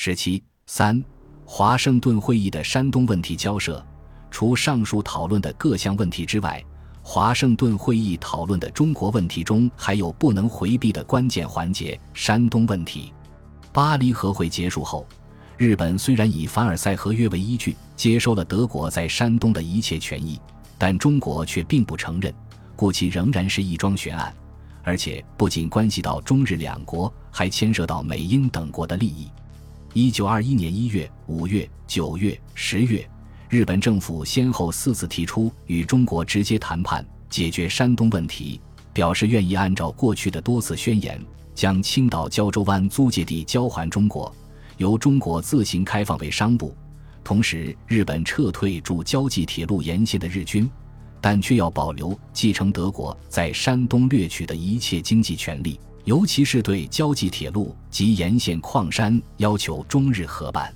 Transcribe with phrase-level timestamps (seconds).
[0.00, 1.04] 十七三，
[1.44, 3.84] 华盛顿会议的山东问题交涉，
[4.30, 6.64] 除上述讨论的各项问题之外，
[7.02, 13.12] 华盛顿会议讨论的中国问题中还有不能回避的关键环节——山东问题。
[13.72, 15.04] 巴黎和会结束后，
[15.56, 20.40] 日本虽然以凡尔赛合约为依据接收了德国在山东的一切权益，
[20.78, 22.32] 但中国却并不承认，
[22.76, 24.32] 故其仍然是一桩悬案，
[24.84, 29.28] 而且不仅关系到中日两国，还牵涉到美英等国的利益。
[30.00, 33.04] 一九二一年一月、五月、九月、十月，
[33.48, 38.60] 日本政府先后四次提出与中国直接谈判解决山东问题，
[38.92, 41.20] 表示愿意按照过去的多次宣言，
[41.52, 44.32] 将青岛胶州湾租借地交还中国，
[44.76, 46.72] 由中国自行开放为商埠。
[47.24, 50.70] 同时，日本撤退驻胶济铁路沿线的日军，
[51.20, 55.80] 但却要保留继承德国在山东掠取的一切经济权利。
[56.08, 60.72] 尤其是对胶济铁路及沿线矿山要求中日合办。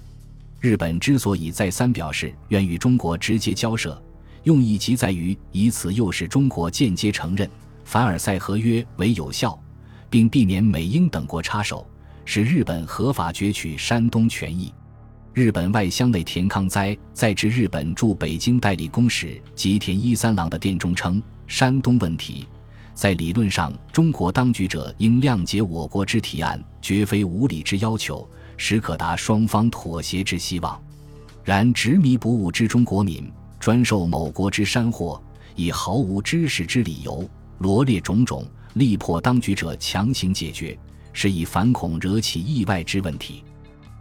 [0.61, 3.99] 日本之所以再三表示愿与中国直接交涉，
[4.43, 7.49] 用意即在于以此诱使中国间接承认
[7.83, 9.59] 凡尔赛合约为有效，
[10.11, 11.87] 并避免美英等国插手，
[12.27, 14.71] 使日本合法攫取山东权益。
[15.33, 22.47] 日本外相内田康哉在致日本驻北京代理公使吉田一三郎的电中称：“山东问题。”
[22.95, 30.81] 在理论上，中国当局者应谅解我国之提案，绝非无理之要求，实可达双方妥协之希望。
[31.43, 35.21] 然执迷不悟之中国民，专受某国之山货，
[35.57, 40.79] 以毫无知识之理由罗列种种，力迫当局者强行解决，
[41.13, 43.43] 是以反恐惹起意外之问题，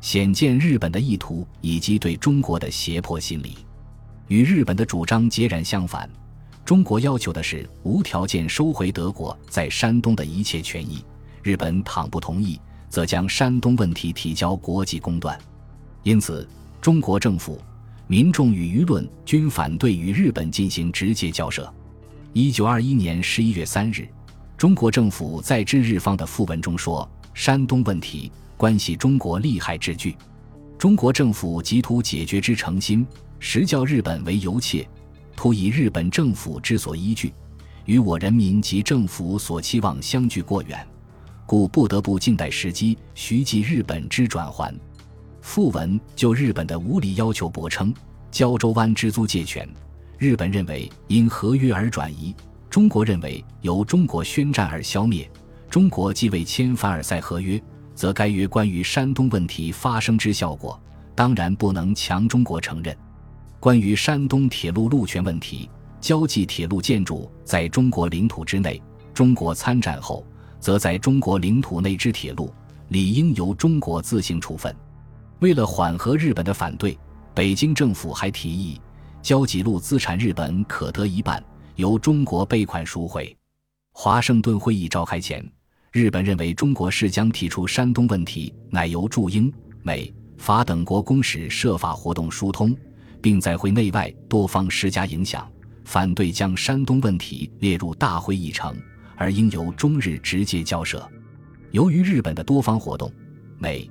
[0.01, 3.55] 显见日本的意图以及对中国的胁迫心理，
[4.27, 6.09] 与日本的主张截然相反。
[6.63, 11.03] 中国要求的是无条件收回德国在山东的一切权益，
[11.43, 15.37] 日本倘不同意，则将山东问题提交国际公断。
[16.03, 16.47] 因此，
[16.79, 17.59] 中国政府、
[18.07, 21.71] 民众与舆论均反对与日本进行直接交涉。
[22.31, 24.07] 一九二一年十一月三日，
[24.57, 30.15] 中国政府在致日方的复文中说：“山东问题关系中国利害之巨，
[30.77, 33.05] 中国政府急图解决之诚心，
[33.39, 34.87] 实教日本为犹切。”
[35.41, 37.33] 图以日本政府之所依据，
[37.85, 40.87] 与我人民及政府所期望相距过远，
[41.47, 44.71] 故不得不静待时机，徐继日本之转还。
[45.41, 47.91] 附文就日本的无理要求驳称：
[48.29, 49.67] 胶州湾之租借权，
[50.19, 52.35] 日本认为因合约而转移，
[52.69, 55.27] 中国认为由中国宣战而消灭。
[55.71, 57.59] 中国既未签凡尔赛合约，
[57.95, 60.79] 则该约关于山东问题发生之效果，
[61.15, 62.95] 当然不能强中国承认。
[63.61, 68.81] 关于山东铁路路权问题，胶济铁路建筑在中国领土之内，
[69.13, 70.25] 中国参战后，
[70.59, 72.51] 则在中国领土内之铁路
[72.87, 74.75] 理应由中国自行处分。
[75.41, 76.97] 为了缓和日本的反对，
[77.35, 78.81] 北京政府还提议，
[79.21, 81.43] 胶济路资产日本可得一半，
[81.75, 83.37] 由中国备款赎回。
[83.93, 85.47] 华盛顿会议召开前，
[85.91, 92.75] 日本认为中国是将提出山东问题，乃由驻英、美、法等国公使设法活动疏通。
[93.21, 95.49] 并在会内外多方施加影响，
[95.85, 98.75] 反对将山东问题列入大会议程，
[99.15, 101.07] 而应由中日直接交涉。
[101.71, 103.11] 由于日本的多方活动，
[103.57, 103.89] 美、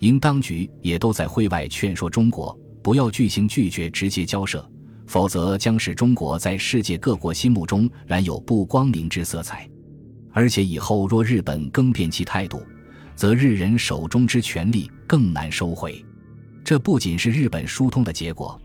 [0.00, 4.68] 英当局也都在会外劝说中国不要举行拒绝直接交涉，
[5.06, 9.68] 否则将使中国在世界各国心目中染有不光明之色彩。
[10.32, 12.62] 而且以后若日本更变其态度，
[13.14, 16.04] 则日人手中之权力更难收回。
[16.64, 18.60] 这不仅是日本疏通的结果。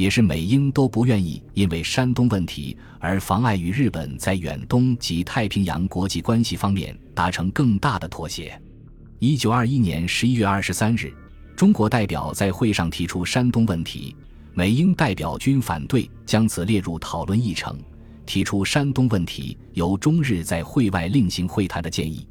[0.00, 8.58] 也是美英都不愿意因为山东问题而妨碍与日本在远东及太平洋国际关系方面达成更大的妥协。
[9.18, 11.12] 一九二一年十一月二十三日，
[11.54, 14.16] 中国代表在会上提出山东问题，
[14.54, 17.78] 美英代表均反对将此列入讨论议程，
[18.24, 22.26] 提出山东问题由中日在会外另行会谈的建议。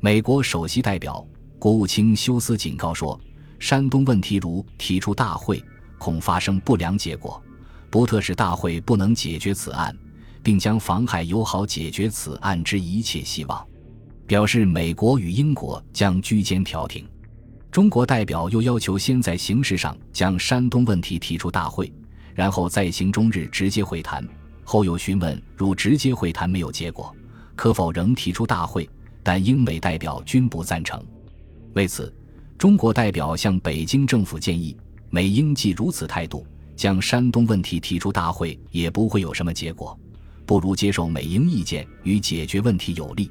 [0.00, 1.24] 美国首席代表
[1.60, 3.16] 国务卿休斯警告说，
[3.60, 5.62] 山东问题如提出大会。
[6.04, 7.42] 恐发生不良结果，
[7.88, 9.96] 不特使大会不能解决此案，
[10.42, 13.66] 并将妨害友好解决此案之一切希望。
[14.26, 17.08] 表示美国与英国将居间调停。
[17.70, 21.90] 中国代表又要求先在形式上将山东问题提出大会，
[22.34, 24.22] 然后再行中日直接会谈。
[24.62, 27.16] 后又询问，如直接会谈没有结果，
[27.56, 28.86] 可否仍提出大会？
[29.22, 31.02] 但英美代表均不赞成。
[31.72, 32.14] 为此，
[32.58, 34.76] 中国代表向北京政府建议。
[35.14, 36.44] 美英既如此态度，
[36.74, 39.96] 将山东问题提出大会也不会有什么结果，
[40.44, 43.30] 不如接受美英意见，与解决问题有利。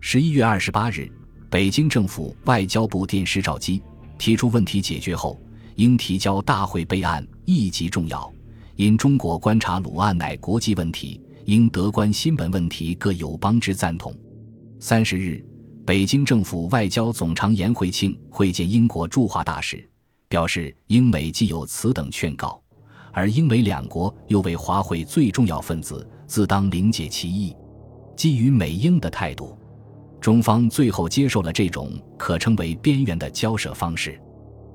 [0.00, 1.10] 十一月二十八日，
[1.48, 3.82] 北京政府外交部电师赵基
[4.18, 5.40] 提出问题解决后，
[5.76, 8.30] 应提交大会备案，亦极重要。
[8.76, 14.14] 因中国观察鲁案乃国际问题，应得关新本问题各友邦之赞同。
[14.78, 15.42] 三十日，
[15.86, 19.88] 北京政府外交总长颜惠庆会见英国驻华大使，
[20.34, 22.60] 表示英美既有此等劝告，
[23.12, 27.54] 而英美两国又为华会最重要分子，自当理解其意。
[28.16, 29.56] 基于美英的态度。
[30.20, 34.20] 中方最后接受了这种可称为边缘的交涉方式，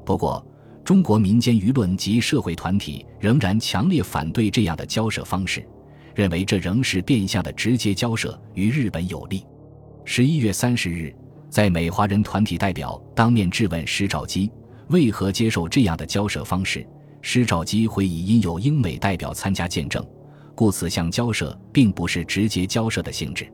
[0.06, 0.41] 不过，
[0.85, 5.67] 中国民间舆论及社会团体仍然强烈反对这样的交涉方式，
[6.15, 9.45] 认为这仍是变相的直接交涉，与日本有利。
[10.06, 11.13] 十一月三十日，
[11.50, 14.50] 在美华人团体代表当面质问施肇基
[14.89, 16.86] 为何接受这样的交涉方式，
[17.21, 20.06] 施肇基回忆因有英美代表参加见证，
[20.56, 23.51] 故此项交涉并不是直接交涉的性质。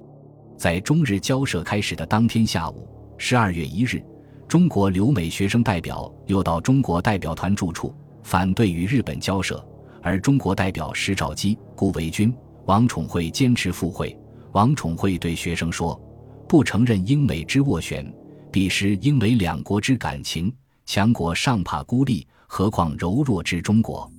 [0.58, 2.88] 在中日交涉开始的当天下午，
[3.18, 4.02] 十二月一日，
[4.48, 7.94] 中国留美学生代表又到中国代表团住处，
[8.24, 9.64] 反对与日本交涉。
[10.02, 12.32] 而中国代表施兆基、顾维钧、
[12.66, 14.16] 王宠惠坚持赴会。
[14.54, 16.00] 王宠惠对学生说
[16.48, 18.10] ：“不承认英美之斡旋，
[18.52, 20.54] 彼时英美两国之感情，
[20.86, 24.10] 强国尚怕孤立，何况柔弱之中国？”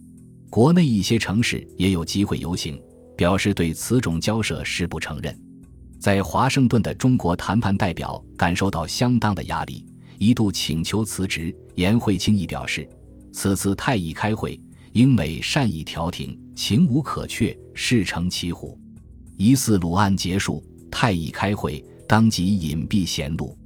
[0.51, 2.81] 国内一些城市也有机会游行，
[3.17, 5.39] 表示对此种交涉誓不承认。
[5.99, 9.85] 在华盛顿的中国谈判代表感受到相当的压力，
[10.19, 11.55] 一度请求辞职。
[11.75, 12.89] 颜惠清亦表示，
[13.33, 14.59] 此次太乙开会，
[14.93, 18.79] 英美善意调停，情无可却，事成其虎。
[19.37, 23.59] 疑似鲁案结束，太乙开会，当即隐蔽贤路。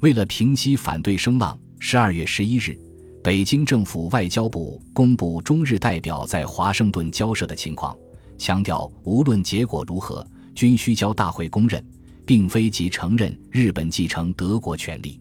[0.00, 2.78] 为了平息反对声浪，十二月十一日，
[3.24, 7.96] 北京政府外交部公布中日代表在华盛顿交涉的情况，
[8.36, 10.24] 强调无论结果如何。
[10.54, 11.82] 均需交大会公认，
[12.26, 15.18] 并非即承认日本继承德国权利。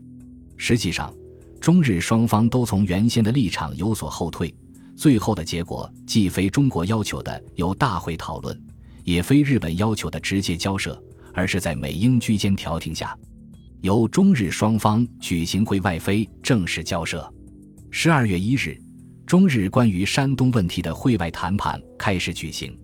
[0.57, 1.13] 实际上，
[1.61, 4.53] 中日双方都从原先的立场有所后退，
[4.97, 8.61] 最后的结果既非中国要求的由大会讨论，
[9.05, 11.01] 也非日本要求的直接交涉，
[11.33, 13.17] 而是在美英居间调停下，
[13.81, 17.31] 由中日双方举行会外非正式交涉。
[17.89, 18.77] 十二月一日，
[19.25, 22.77] 中日关于山东问题的会外谈判开始举行。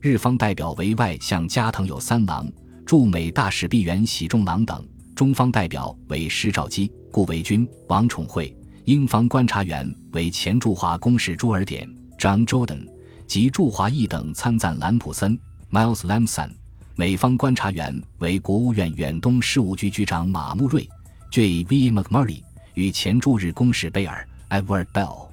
[0.00, 2.50] 日方代表为外相加藤有三郎、
[2.86, 4.82] 驻美大使毕原喜重郎等；
[5.14, 8.46] 中方代表为石兆基、顾维钧、王宠惠；
[8.86, 11.86] 英方观察员为前驻华公使朱尔典
[12.18, 12.86] （John Jordan）
[13.26, 15.38] 及驻华裔等参赞兰普森
[15.70, 16.48] （Miles Lamson）；
[16.96, 20.88] 美方观察员为国务院远东事务局局长马穆瑞
[21.30, 21.64] （J.
[21.68, 21.90] V.
[21.90, 22.42] McMurray）
[22.74, 25.28] 与前驻日公使贝尔 （Edward Bell）。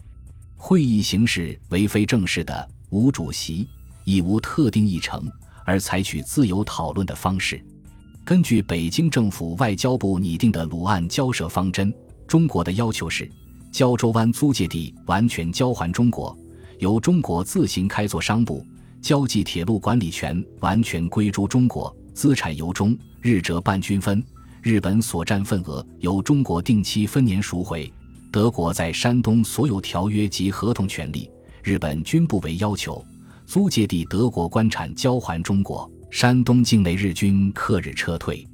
[0.55, 3.67] 会议形式为非正式的，无主席。
[4.05, 5.29] 亦无特定议程，
[5.65, 7.61] 而采取自由讨论的方式。
[8.23, 11.93] 根据北京政府外交部拟定的鲁案交涉方针，
[12.25, 13.29] 中国的要求是：
[13.69, 16.33] 胶州湾租界地完全交还中国，
[16.79, 18.65] 由中国自行开作商埠；
[19.01, 24.23] 交际铁路管理权完全归诸中国，资产由中日折半均分，
[24.61, 27.91] 日本所占份额由中国定期分年赎回。
[28.31, 31.29] 德国在山东所有条约及合同权利，
[31.63, 33.03] 日本均不为要求。
[33.45, 38.45] 租借地德国官产交还中国，山东境内日军克日撤退。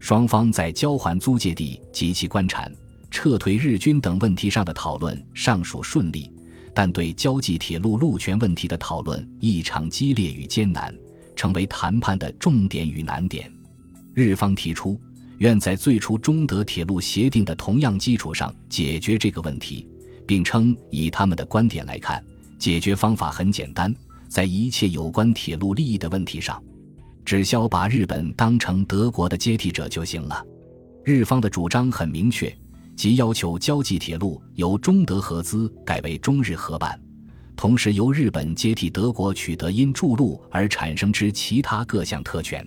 [0.00, 2.70] 双方在交还租借地及其官产、
[3.08, 6.28] 撤退日军等问题上的讨论尚属顺利，
[6.74, 10.94] 但对交际铁路路权问题的讨论异常激烈与艰难，
[11.36, 13.52] 成为谈判的重点与难点。
[14.14, 15.00] 日方提出，
[15.38, 19.88] 愿在最初中德铁路协定的同样基础上解决这个问题，
[20.26, 22.24] 并称以他们的观点来看，
[22.58, 23.94] 解决方法很简单。
[24.28, 26.62] 在一切有关铁路利益的问题上，
[27.22, 30.42] 只需要把日本当成德国的接替者就行了。
[31.04, 32.50] 日方的主张很明确，
[32.96, 37.00] 即要求交际铁路由中德合资改为中日合办，
[37.56, 42.66] 同时由日本接替德国取得因筑路而产生之其他各项特权。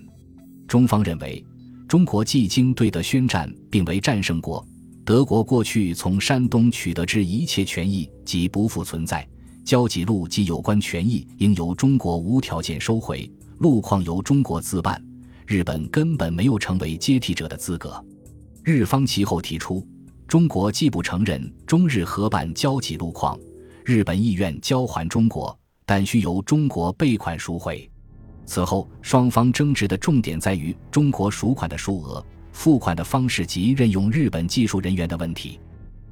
[0.68, 1.44] 中方认为，
[1.88, 4.66] 中国既经对德宣战并为战胜国，
[5.04, 9.26] 德国过去从山东取得之一切权益即不复存在。
[9.64, 15.02] 交际路及有关权益应由中国无条件收回，路况由中国自办，
[15.46, 18.04] 日本根本没有成为接替者的资格。
[18.62, 19.86] 日方其后提出，
[20.28, 23.38] 中国既不承认中日合办交际路况，
[23.84, 27.88] 日本意愿交还中国，但需由中国备款赎回。
[28.44, 35.60] 此后，双方争执的重点在于中国赎款的数额、付款的方式及任用日本技术人员的问题。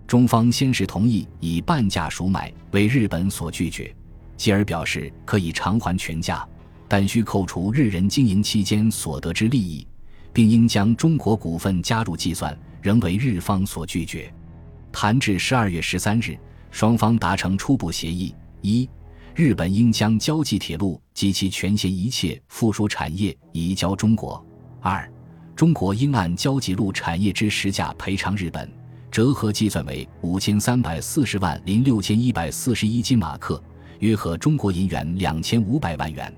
[0.06, 3.92] 中方先是同意以半价赎买，为日本所拒绝，
[4.37, 6.47] 继而表示可以偿还全价，
[6.87, 9.85] 但需扣除日人经营期间所得之利益，
[10.33, 14.30] 并应将中国股份加入计算，仍为日方所拒绝。
[14.92, 16.36] 谈至十二月十三日，
[16.70, 18.86] 双方达成初步协议：一、
[19.34, 24.38] 日本应将交际铁路及其全线一切附属产业移交中国；
[24.82, 25.10] 二、
[25.56, 28.70] 中国应按交际路产业之实价赔偿日本，
[29.10, 33.64] 折合计算为五千三百四十万零六千一百四十一金马克，
[34.00, 36.30] 约合中国银元两千五百万元。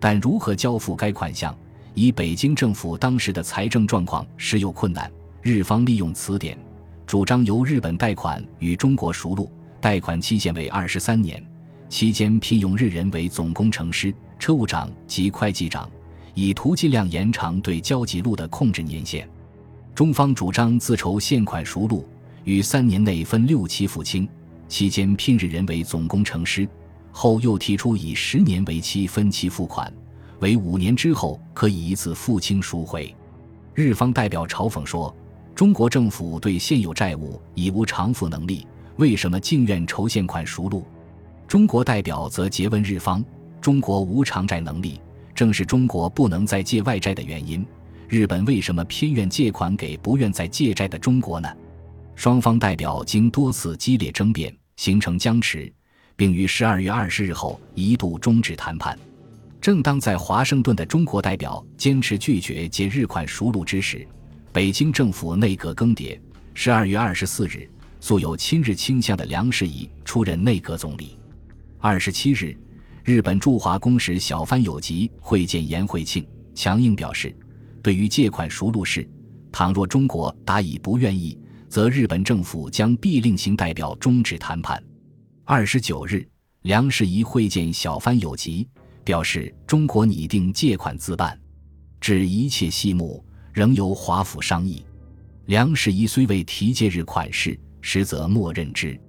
[0.00, 1.56] 但如何交付该款项，
[1.94, 5.08] 以北京政府当时的财政状况实有困难。
[5.46, 6.58] 日方利用此点，
[7.06, 9.48] 主张由日本贷款与中国赎路，
[9.80, 11.40] 贷款期限为二十三年，
[11.88, 15.88] 期间聘用日人为总工程师、车务长及会计长，
[16.34, 19.28] 以图尽量延长对交际路的控制年限。
[19.94, 22.04] 中方主张自筹现款赎路，
[22.42, 24.28] 于三年内分六期付清，
[24.66, 26.68] 期间聘日人为总工程师。
[27.12, 29.90] 后又提出以十年为期分期付款，
[30.40, 33.14] 为五年之后可以一次付清赎回。
[33.74, 35.14] 日方代表嘲讽说
[35.56, 40.84] ：“中国政府对现有债务已无偿付能力，为什么竟愿筹现款赎路？”
[41.48, 43.24] 中国代表则诘问日方
[43.58, 45.00] ：“中国无偿债能力，
[45.34, 47.64] 正是中国不能再借外债的原因。
[48.06, 51.48] 日本为什么偏愿借款给不愿再借债的中国呢？”
[52.14, 55.72] 双方代表经多次激烈争辩，形成僵持。
[56.16, 58.98] 并于十二月二十日后一度终止谈判。
[59.60, 64.06] 正当在华盛顿的中国代表坚持拒绝借日款赎路之时，
[64.56, 66.18] 北京政府内阁更迭。
[66.54, 67.68] 十二月二十四日，
[68.00, 71.18] 素有亲日倾向的梁士仪出任内阁总理。
[71.78, 72.56] 二十七日，
[73.04, 77.36] 日本驻华公使小幡有吉会见严惠庆，强硬表示，
[77.82, 79.06] 对于借款赎路事，
[79.52, 84.82] 倘若中国答以不愿意，则日本政府将必另行代表终止谈判。
[85.44, 86.26] 二十九日，
[86.62, 88.66] 梁士仪会见小帆有吉，
[89.04, 91.38] 表示中国拟定借款自办，
[92.00, 93.22] 至一切细目
[93.56, 94.84] 仍由华府商议。
[95.46, 99.00] 梁士仪虽未提借日款式，实则默认之。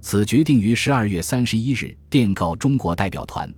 [0.00, 3.52] 此决定于十二月三十一日电告中国代表团，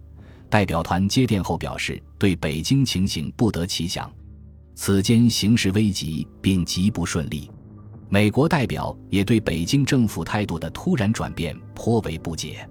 [0.51, 4.13] 代表团接电后表示对北京情形不得其详，
[4.75, 7.49] 此间形势危急，并极不顺利。
[8.09, 12.69] 美国代表也对北京政府态度的突然转变颇为不解。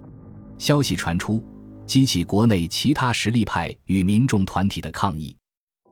[0.58, 1.42] 消息传出，
[1.86, 5.34] 激起国内其他实力派与民众团体的抗议。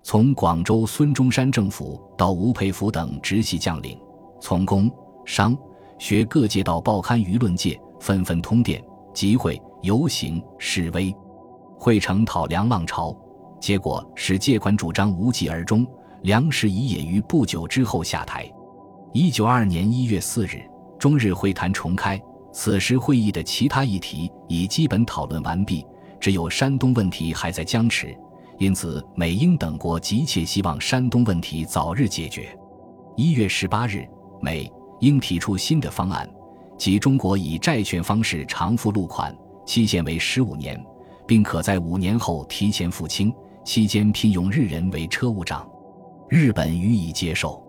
[0.02, 3.99] 从广州孙中山政府到吴佩孚等直系将领，
[4.40, 4.90] 从工、
[5.25, 5.57] 商、
[5.99, 11.14] 学各界到报刊舆论界，纷纷通电、集会、游行、示威，
[11.78, 13.14] 汇成讨梁浪潮。
[13.61, 15.87] 结果使借款主张无疾而终，
[16.23, 18.50] 梁士仪也于不久之后下台。
[19.12, 20.62] 一九二二年一月四日，
[20.99, 22.21] 中日会谈重开。
[22.52, 25.87] 此时会议的其他议题已基本讨论完毕，
[26.19, 28.16] 只有山东问题还在僵持。
[28.60, 32.54] 因此，美英等国急切希望山东问题早日解决。
[33.16, 34.06] 一月十八日，
[34.42, 36.28] 美英提出新的方案，
[36.76, 40.78] 即中国以债券方式偿付路款，期限为十五年，
[41.26, 43.32] 并可在五年后提前付清，
[43.64, 45.66] 期间聘用日人为车务长。
[46.28, 47.64] 日本予以接受。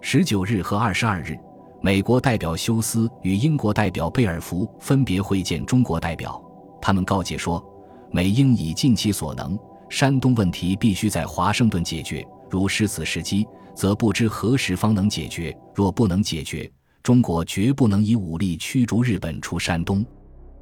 [0.00, 1.38] 十九日和二十二日，
[1.82, 6.42] 美国代表休斯与英国代表贝尔福分别会见中国代表。
[6.80, 7.62] 他们告诫说，
[8.10, 9.58] 美英已尽其所能，
[9.90, 12.26] 山东问题必须在华盛顿解决。
[12.48, 15.54] 如失此时机，则不知何时方能解决。
[15.74, 16.70] 若不能解决，
[17.02, 20.02] 中国绝不能以武力驱逐日本出山东。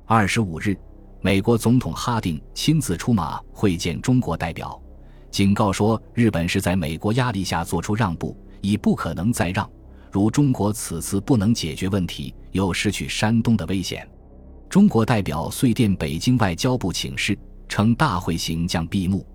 [0.06, 0.76] 二十五日，
[1.20, 4.80] 美国总统哈定亲自出马会见中国代表，
[5.30, 8.36] 警告说，日本是在美国压力下做出让步。
[8.60, 9.70] 已不可能再让。
[10.10, 14.04] 如中国此次不能解决问题，有失去山东的危险。
[14.68, 17.38] 中国代表遂电北京外交部请示，
[17.68, 19.26] 称大会行将闭幕，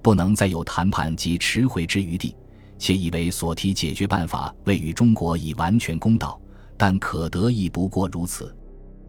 [0.00, 2.34] 不能再有谈判及迟回之余地，
[2.78, 6.40] 且以为所提解决办法未与中国已完全公道，
[6.76, 8.54] 但可得亦不过如此。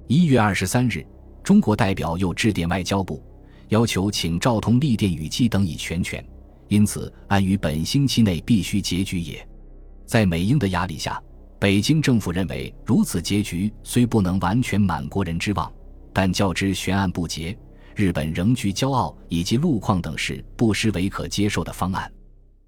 [0.07, 1.05] 一月二十三日，
[1.43, 3.23] 中国代表又致电外交部，
[3.69, 6.23] 要求请赵通立电与机等以全权，
[6.67, 9.47] 因此按于本星期内必须结局也。
[10.05, 11.19] 在美英的压力下，
[11.57, 15.71] 北京政府认为如此结局虽不能完全满国人之望，
[16.11, 17.57] 但较之悬案不结，
[17.95, 22.11] 日本仍居骄傲以及路况等事，不失为可接受的方案。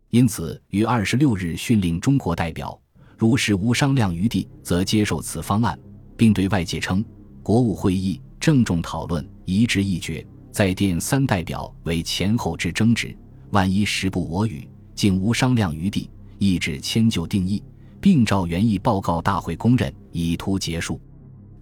[0.09, 2.79] 因此，于二十六日训令中国代表，
[3.17, 5.77] 如是无商量余地，则接受此方案，
[6.15, 7.03] 并对外界称，
[7.41, 13.17] 国务会议郑重讨论，一致议决，在电三代表为前后之争执，
[13.51, 16.09] 万一时不我与，竟无商量余地。
[16.37, 17.63] 意志迁就定义，
[18.01, 20.99] 并照原意报告大会公认，以图结束。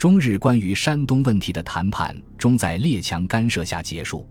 [0.04, 4.28] 中日关于山东问题的谈判终在列强干涉下结束。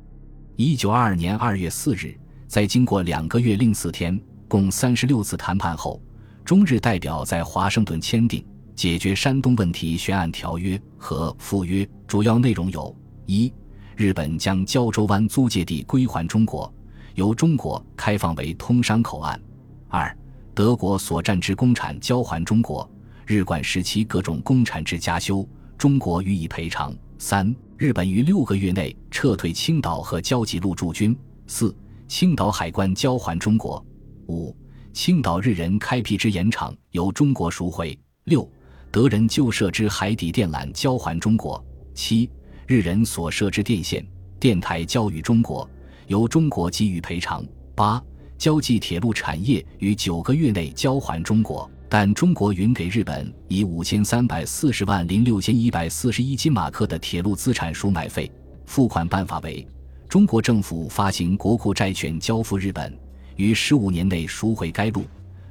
[0.55, 2.15] 一九二二年二月四日，
[2.47, 5.99] 在经过两个月零四天、共三十六次谈判后，
[6.45, 8.43] 中日代表在华盛顿签订
[8.77, 13.51] 《解决山东问题悬案条约和附约主要内容有：一、
[13.97, 16.71] 日本将胶州湾租界地归还中国，
[17.15, 19.41] 由中国开放为通商口岸；
[19.89, 20.15] 二、
[20.53, 22.87] 德国所占之公产交还中国，
[23.25, 25.49] 日管时期各种公产制加修，
[25.83, 31.13] 中国予以赔偿；三、日本于六个月内撤退青岛和交吉路驻军；
[31.49, 33.85] 四、青岛海关交还中国；
[34.29, 34.57] 五、
[34.93, 38.49] 青岛日人开辟之盐场由中国赎回；六。
[38.93, 41.61] 德人旧设之海底电缆交还中国，
[41.95, 42.31] 七
[42.69, 44.07] 日人所设之电线
[44.39, 45.69] 电台交予中国，
[46.07, 47.45] 由中国给予赔偿。
[47.75, 48.01] 八
[48.39, 58.33] 交际铁路产业于九个月内交还中国，但中国允给日本以五千三百四十万零六千一百四十一金马克的铁路资产赎买费。
[58.65, 59.69] 付款办法为：
[60.09, 62.99] 中国政府发行国库债券交付日本，
[63.37, 65.05] 于十五年内赎回该路。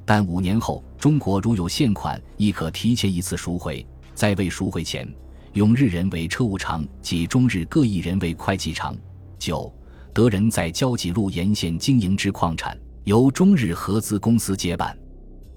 [0.04, 3.86] 但五年后，中国如有现款，亦可提前一次赎回。
[4.16, 5.08] 在未赎回前，
[5.54, 8.98] 用日人为车务长，及中日各一人为会计长。
[9.38, 9.72] 九，
[10.12, 14.98] 德人在交吉路沿线经营之矿产，由中日合资公司接办，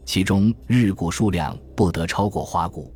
[0.04, 2.94] 其中日股数量不得超过华股。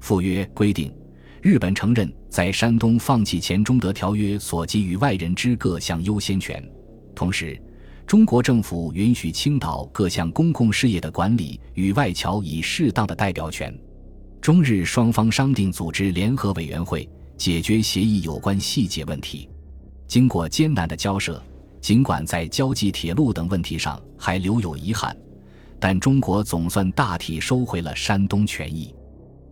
[0.00, 0.92] 附约规定，
[1.40, 6.62] 日本承认在山东放弃前中德条约所给予外人之各项优先权，
[7.14, 7.60] 同时。
[8.04, 13.72] 中国政府允许青岛各项公共事业的管理与外侨以适当的代表权。
[14.40, 19.48] 中日双方商定组织联合委员会，解决协议有关细节问题。
[20.08, 21.42] 经过艰难的交涉，
[21.80, 25.16] 尽管在交际铁路等问题上还留有遗憾，
[25.82, 28.94] 但中国总算大体收回了山东权益。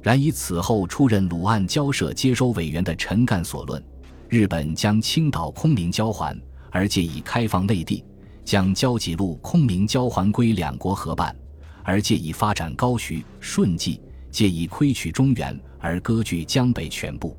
[0.00, 3.82] 然以此后出任鲁案交涉接收委员的陈干所论，
[4.28, 8.04] 日本将青岛、空明交还，而借以开放内地。
[8.44, 11.34] 将交吉路、空明交还归两国合办，
[11.82, 17.36] 而借以发展高徐、顺济，借以窥取中原而割据江北全部。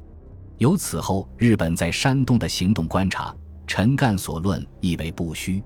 [0.58, 3.34] 由此后日本在山东的行动观察，
[3.66, 5.64] 陈干所论亦为不虚。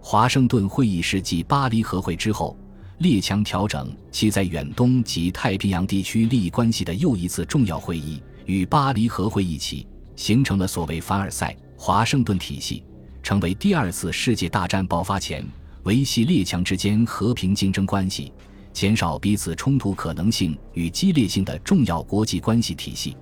[0.00, 2.56] 华盛顿会议是继巴黎和会之后，
[2.98, 8.22] 列强调整其在远东及太平洋地区利益关系的又一次重要会议。
[8.46, 12.82] 与巴黎和会一起，形成了所谓凡尔赛、华盛顿体系。
[13.22, 15.44] 成为第二次世界大战爆发前
[15.82, 18.32] 维系列强之间和平竞争关系、
[18.72, 23.14] 减少彼此冲突可能性与激烈性的重要国际关系体系。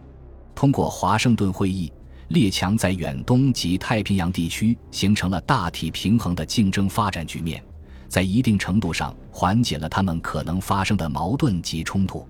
[0.55, 1.93] 通过华盛顿会议，
[2.29, 7.63] 列强在远东及太平洋地区形成了大体平衡的竞争发展局面，
[8.09, 12.27] 在一定程度上缓解了他们可能发生的矛盾及冲突。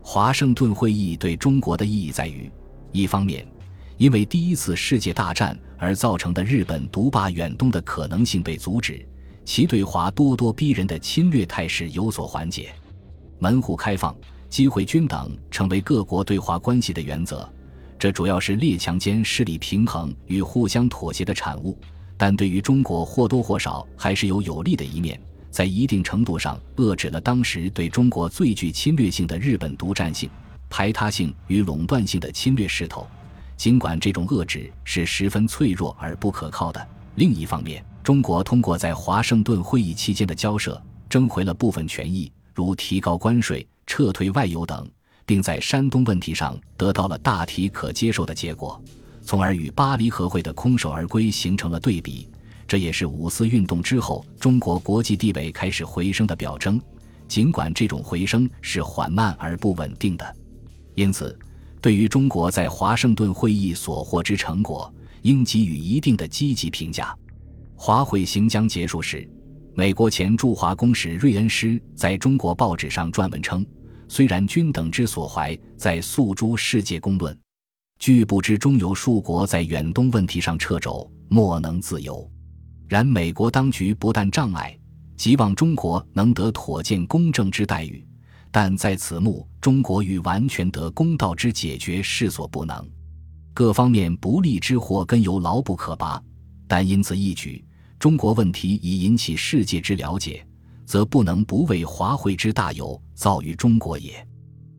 [0.00, 2.50] 华盛顿会议对中国的意义在于，
[2.92, 3.46] 一方面。
[3.98, 9.06] 因为第一次世界大战而造成的日本独霸远东的可能性被阻止，
[9.44, 12.72] 其对华咄咄逼人的侵略态势有所缓解，
[13.38, 14.16] 门户开放、
[14.48, 17.48] 机会均等成为各国对华关系的原则。
[18.02, 21.78] 这主要是列强间势力平衡与互相妥协的产物，
[22.16, 25.20] 但对于中国或多或少还是有有利的一面，
[25.52, 30.28] 在一定程度上遏制了当时对中国最具侵略性的日本独占性、
[30.68, 33.06] 排他性与垄断性的侵略势头。
[33.56, 36.84] 尽管这种遏制是十分脆弱而不可靠的，
[37.14, 44.90] 另一方面，中国通过在华盛顿会议期间的交涉，争回了部分权益，如提高关税、撤退外游等，
[45.32, 48.78] 并在山东问题上得到了大体可接受的结果，
[49.22, 52.28] 从而与巴黎和会的空手而归形成了对比。
[52.68, 56.78] 这也是五四运动之后中国国际地位开始回升的表征，
[57.26, 60.36] 尽管这种回升是缓慢而不稳定的。
[60.96, 61.34] 因此。
[61.80, 67.16] 对于中国在华盛顿会议所获之成果，应给予一定的积极评价。
[67.74, 69.26] 华会行将结束时，
[69.74, 73.66] 美国前驻华公使瑞恩斯在中国报纸上撰文称
[74.12, 77.34] ：“虽然君等之所怀在诉诸世界公论，
[77.98, 82.30] 据不知中有数国在远东问题上掣肘，莫能自由。
[82.86, 84.78] 然美国当局不但障碍，
[85.16, 88.06] 即望中国能得妥见公正之待遇。”
[88.52, 92.86] 但在此目，中国欲完全得公道之解决，势所不能。
[93.54, 96.22] 各方面不利之祸根由牢不可拔。
[96.68, 97.64] 但因此一举，
[97.98, 100.46] 中国问题已引起世界之了解，
[100.92, 104.12] 则不能不为华会之大有造于中国也。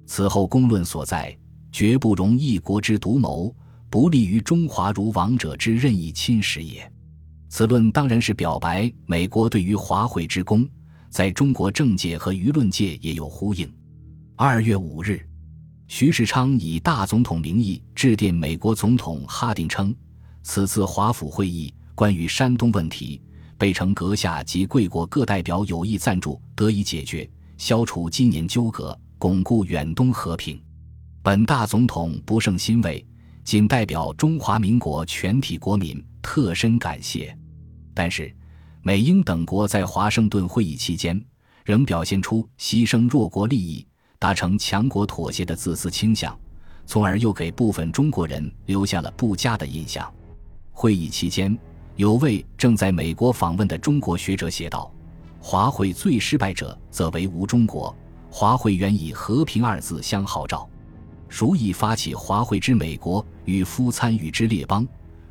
[0.06, 1.36] 此后公论所在，
[1.72, 3.52] 绝不容一国之独谋，
[3.90, 6.88] 不利于中华如王者之任意侵蚀也。
[7.50, 10.70] 此论当然是表白美国对于华会之功。
[11.10, 13.68] 在中国政界和舆论界也有呼应。
[14.36, 15.20] 二月五日，
[15.88, 19.92] 徐世昌以大总统名义致电美国总统哈丁，称
[20.44, 23.20] 此次华府会议关于山东问题，
[23.64, 30.62] 被呈阁下及贵国各代表有意赞助，得以解决，消除今年纠葛，巩固远东和平。
[31.22, 33.08] 本大总统不胜欣慰，
[33.42, 37.34] 仅代表中华民国全体国民特深感谢。
[37.94, 38.36] 但是，
[38.82, 41.24] 美英等国在华盛顿会议期间
[41.64, 43.88] 仍表现出牺牲弱国利益、
[44.20, 46.38] 达成强国妥协的自私倾向，
[46.86, 50.14] 从而又给部分中国人留下了不佳的印象。
[50.74, 51.58] 会议期间，
[51.96, 54.92] 有位正在美国访问的中国学者写道
[55.40, 57.96] ：“华会最失败者，则为无中国。
[58.32, 60.68] 华会原以和平二字相号召，
[61.30, 64.88] 孰以发起华会之美国与夫参与之列邦？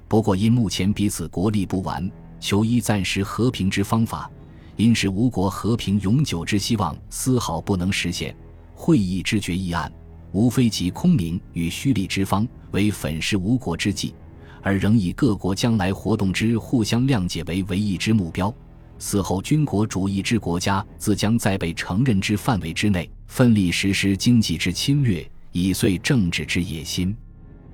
[0.07, 4.31] 不过因目前彼此国力不完，求一暂时和平之方法，
[4.77, 8.37] 因使吴国和平永久之希望丝毫不能实现。
[8.77, 9.92] 会议之决议案，
[10.31, 14.14] 无非即空明与虚立之方，为粉饰吴国之计。”
[14.62, 18.55] 而仍以各国将来活动之互相谅解为唯一之目标，
[18.98, 27.14] 死后军国主义之国家自将在被承认之范围之内，奋力实施经济之侵略，以遂政治之野心。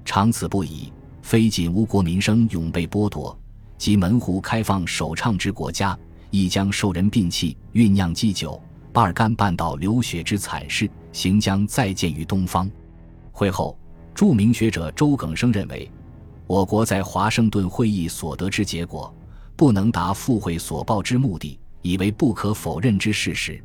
[0.05, 3.39] 长此不已，非仅吴国民生永被剥夺，
[3.77, 5.97] 即门户开放首倡之国家，
[6.31, 7.55] 亦将受人摒弃。
[7.75, 8.61] 酝酿祭酒，
[8.93, 12.71] 巴尔干半岛流血之惨事，行将再见于东方。
[13.31, 13.79] 会后，
[14.15, 15.89] 著名学者周耿生认为。
[16.49, 19.15] 我国在华盛顿会议所得之结果，
[19.55, 23.63] 不能达赴会所报之目的，已为不可否认之事实。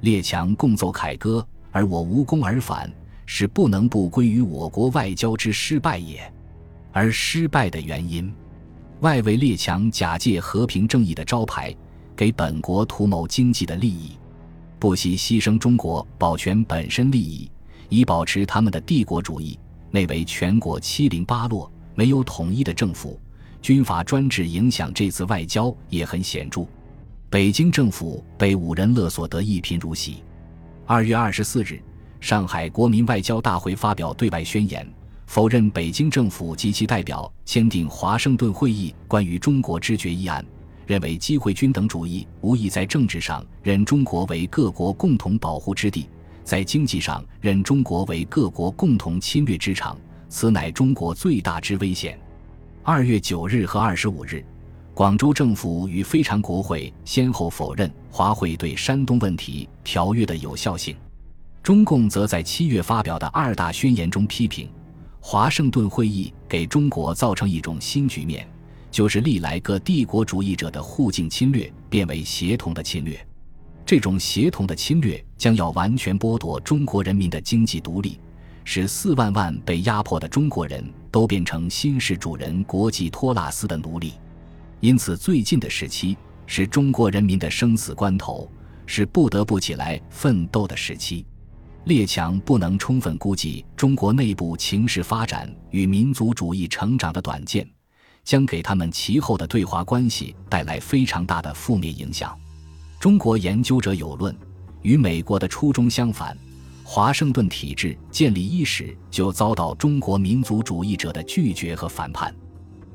[0.00, 2.92] 列强共奏凯歌，而我无功而返，
[3.26, 6.20] 是不能不归于我国外交之失败也。
[6.90, 8.34] 而失败的原因，
[9.02, 11.72] 外围列强假借和平正义的招牌，
[12.16, 14.18] 给本国图谋经济的利益，
[14.80, 17.48] 不惜牺牲中国保全本身利益，
[17.88, 19.56] 以保持他们的帝国主义，
[19.92, 21.70] 内为全国七零八落。
[21.96, 23.18] 没有统一的政府，
[23.60, 26.64] 军阀专制影响这次外交也很显著。
[27.28, 30.22] 北京政府被五人勒索得一贫如洗。
[30.84, 31.82] 二月二十四日，
[32.20, 34.86] 上海国民外交大会发表对外宣言，
[35.26, 40.44] 否认北京政府及其代表签订华盛顿会议关于中国之决议案，
[40.86, 46.08] 认为机会均等主义无意在政治上认中国为各国共同保护之地，
[46.44, 49.98] 在经济上认中国为各国共同侵略之场。
[50.28, 52.18] 此乃中国最大之危险。
[52.82, 54.44] 二月九日和二十五日，
[54.94, 60.94] 广州政府与非常国会先后否认华会对山东问题条约的有效性。
[61.62, 64.68] 中共则在七月发表的二大宣言中批评
[65.20, 68.48] 华盛顿会议给中国造成一种新局面，
[68.90, 73.18] 就是历来各帝国主义者的互敬侵略变为协同的侵略。
[73.84, 78.18] 这种协同的侵略将要完全剥夺中国人民的经济独立。
[78.68, 84.14] 使四万万被压迫的中国人都变成新式主人国际托拉斯的奴隶，
[84.80, 88.50] 因此最近的时期是中国人民的生死关头，
[88.84, 91.24] 是不得不起来奋斗的时期。
[91.84, 97.64] 列强不能充分估计中国内部情势发展与民族主义成长的短见，
[98.24, 102.36] 将给他们其后的对华关系带来非常大的负面影响。
[102.98, 104.36] 中国研究者有论，
[104.82, 106.36] 与美国的初衷相反。
[106.88, 112.32] 华盛顿体制建立伊始就遭到中国民族主义者的拒绝和反叛，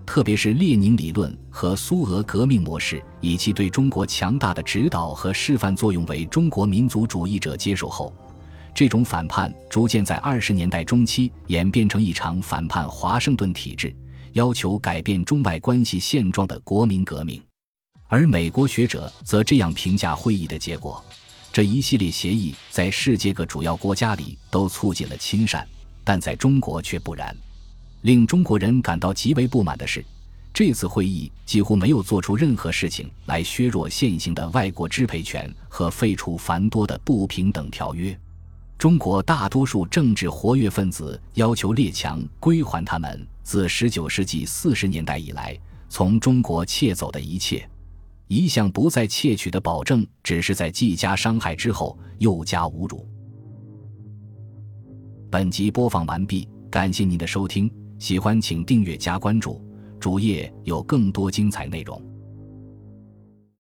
[0.06, 8.14] 特别是列宁理论和苏俄革命模式以及对中国强大的指导和示范作用为中国民族主义者接受后，
[8.74, 13.94] 这种反叛逐渐在二十年代中期演变成一场反叛华盛顿体制、
[14.32, 17.44] 要求改变中外关系现状的国民革命。
[18.08, 21.04] 而美国学者则这样评价会议的结果。
[21.54, 25.68] 这一系列协议在世界各主要国家里都促进了亲善，
[26.02, 27.36] 但在中国却不然。
[28.04, 30.04] 令中国人感到极为不满的是，
[30.54, 38.18] 这次会议几乎没有做出任何事情来削弱现行的外国支配权和废除繁多的不平等条约。
[38.78, 45.56] 中国大多数政治活跃分子要求列强归还他们自19世纪40年代以来
[45.90, 47.70] 从中国窃走的一切。
[48.32, 53.06] 一向不再窃取的保证，只是在既加伤害之后又加侮辱。
[55.30, 59.62] 本集播放完毕，感谢您的收听，喜欢请订阅加关注，
[60.00, 62.02] 主页有更多精彩内容。